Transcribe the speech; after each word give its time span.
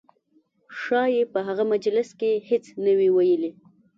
ښایي 0.79 1.23
په 1.33 1.39
هغه 1.47 1.63
مجلس 1.73 2.09
کې 2.19 2.31
هېڅ 2.49 2.65
نه 2.83 2.91
وي 2.97 3.09
ویلي. 3.15 3.51